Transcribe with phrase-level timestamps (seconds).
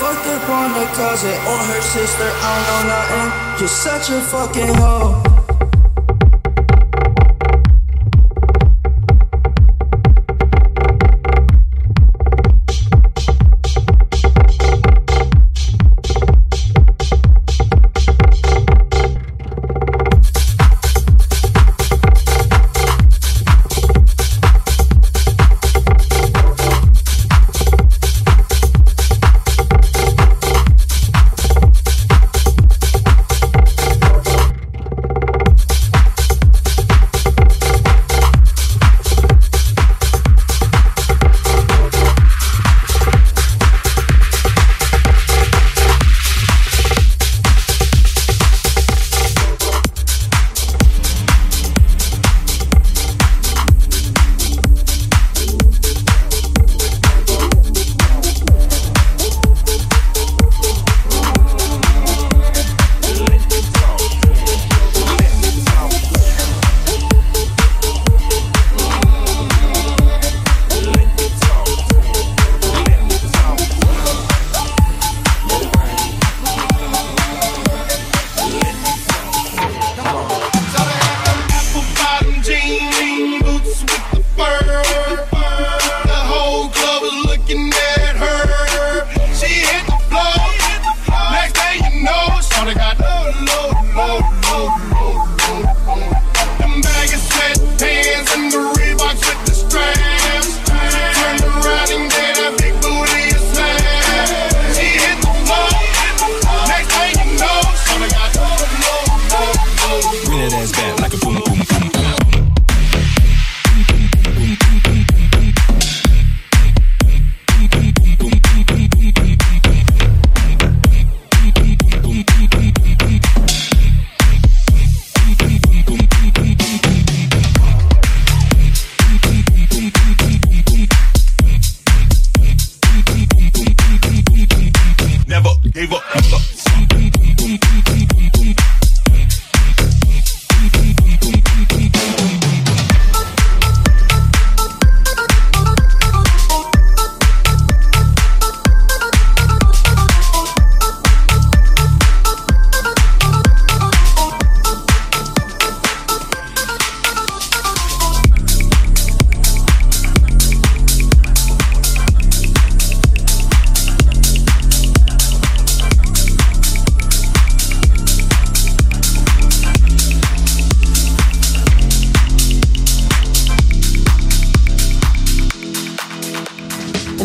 [0.00, 2.24] fucked up on the cousin or her sister.
[2.24, 3.60] I don't know nothing.
[3.60, 5.29] You're such a fucking hoe.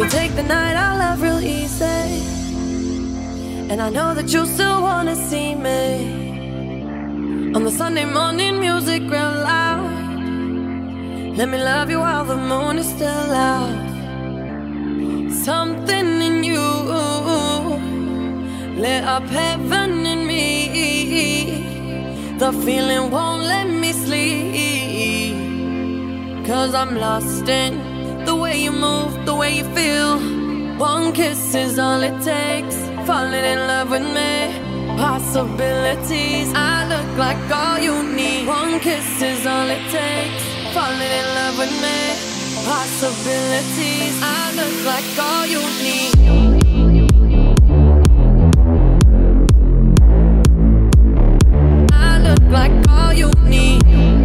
[0.00, 1.84] Me take the night I love real easy.
[3.70, 7.52] And I know that you still wanna see me.
[7.54, 9.90] On the Sunday morning music real loud.
[11.38, 13.88] Let me love you while the moon is still out.
[15.48, 16.64] Something in you
[18.84, 20.46] lit up heaven in me.
[22.38, 25.36] The feeling won't let me sleep.
[26.46, 27.87] Cause I'm lost in
[28.28, 30.18] the way you move, the way you feel.
[30.76, 32.76] One kiss is all it takes.
[33.08, 34.34] Falling in love with me.
[35.06, 36.48] Possibilities.
[36.54, 38.46] I look like all you need.
[38.46, 40.42] One kiss is all it takes.
[40.74, 41.98] Falling in love with me.
[42.72, 44.14] Possibilities.
[44.20, 46.12] I look like all you need.
[52.06, 54.17] I look like all you need.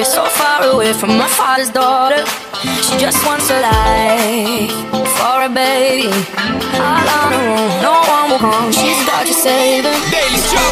[0.00, 2.24] away, so far away from my father's daughter.
[2.82, 4.72] She just wants a life
[5.16, 6.08] for a baby.
[6.08, 8.72] All on her own, no one will come.
[8.72, 9.96] She's got to save her.
[10.10, 10.68] Daily show.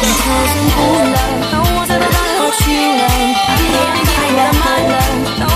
[1.51, 3.35] No one's ever gonna what you love.
[3.49, 5.48] I'm getting my love.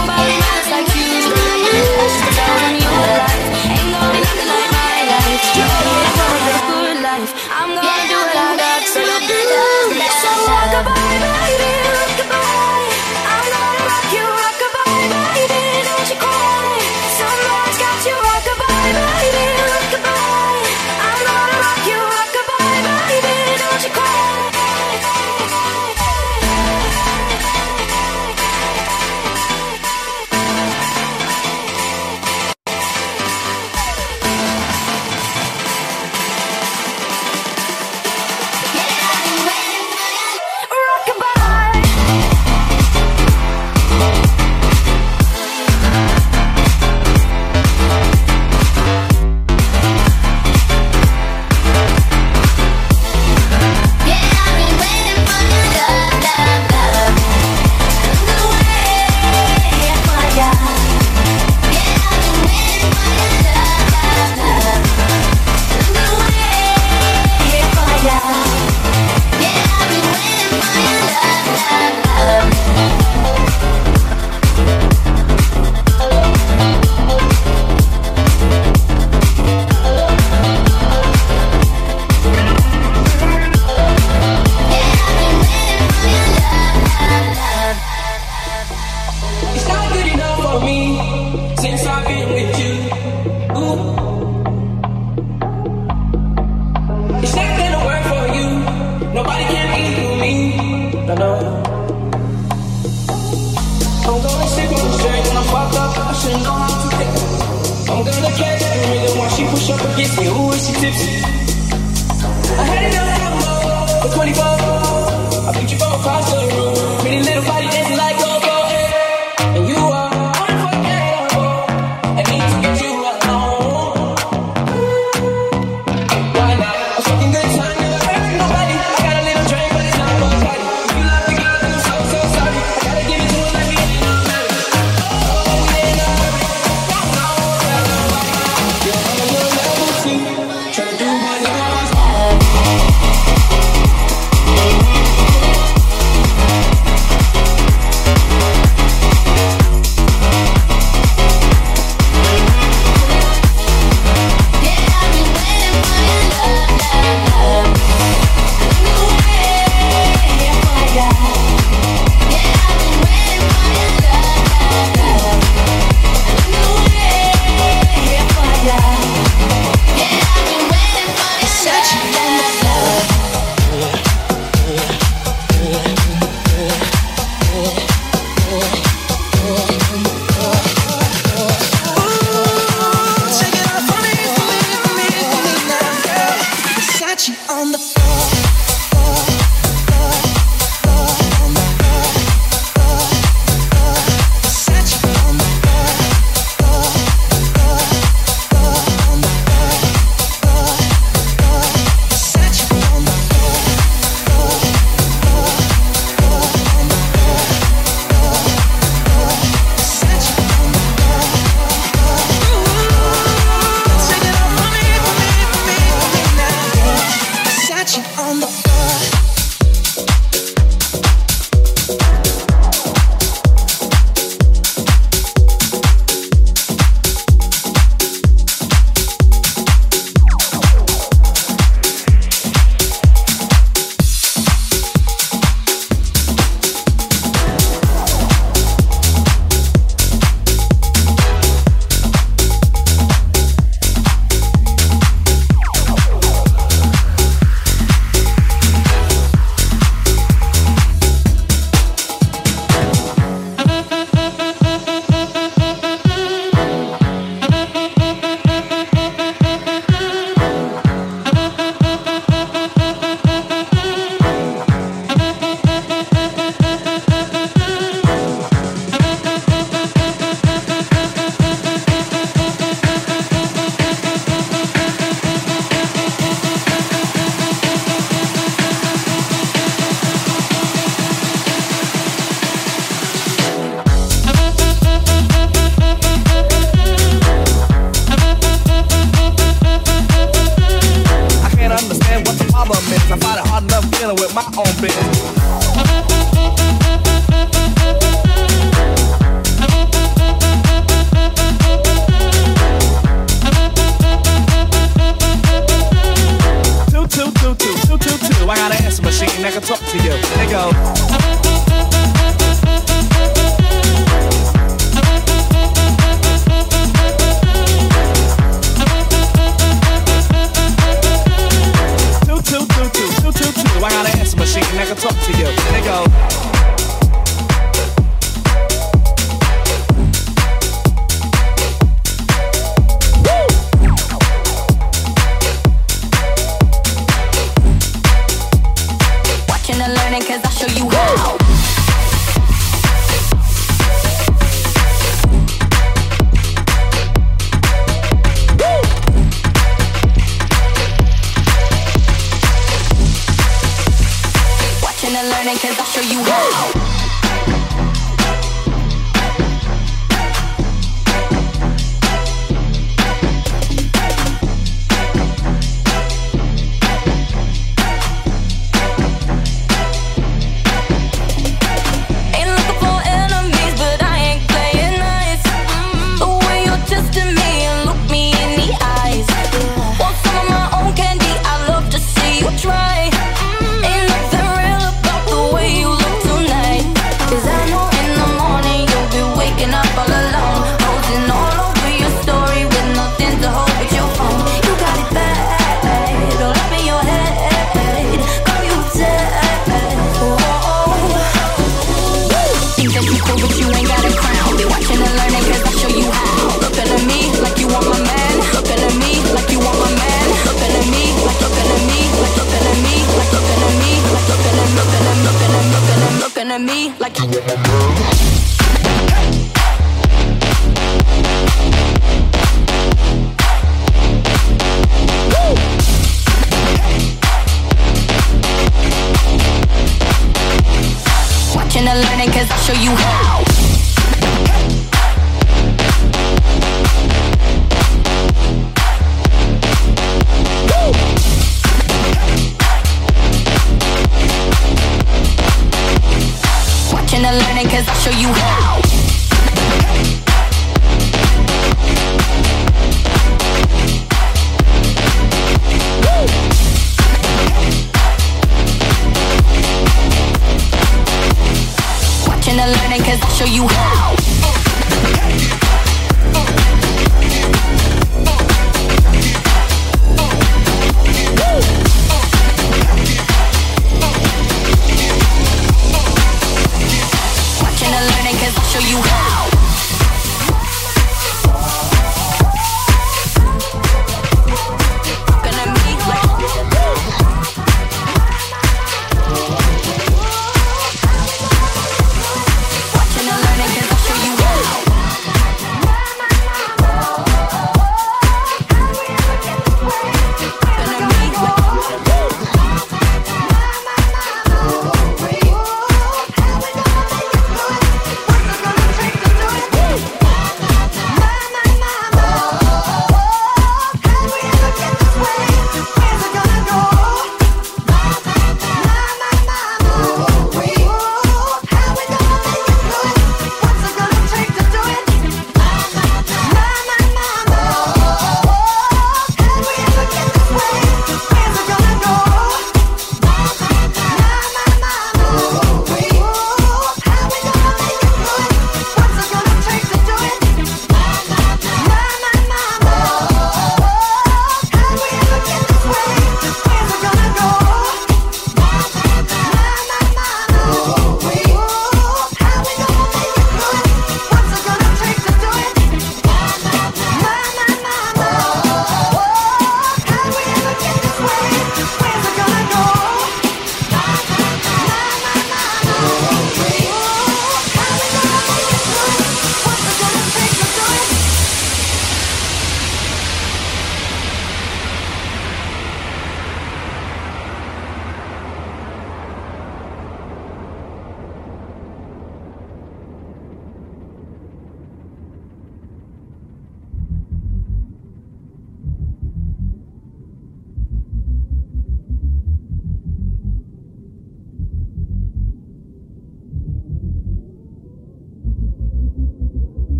[432.63, 433.52] Show you how.